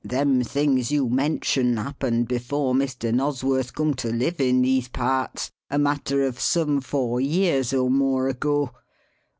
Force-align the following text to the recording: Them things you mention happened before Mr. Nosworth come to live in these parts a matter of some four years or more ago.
Them 0.03 0.43
things 0.43 0.91
you 0.91 1.07
mention 1.09 1.77
happened 1.77 2.27
before 2.27 2.73
Mr. 2.73 3.13
Nosworth 3.13 3.75
come 3.75 3.93
to 3.97 4.11
live 4.11 4.41
in 4.41 4.63
these 4.63 4.87
parts 4.87 5.51
a 5.69 5.77
matter 5.77 6.23
of 6.23 6.39
some 6.39 6.81
four 6.81 7.21
years 7.21 7.71
or 7.71 7.87
more 7.87 8.27
ago. 8.27 8.71